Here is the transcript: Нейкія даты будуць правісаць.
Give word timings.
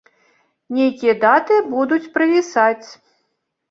Нейкія 0.77 1.15
даты 1.25 1.61
будуць 1.77 2.03
правісаць. 2.19 2.87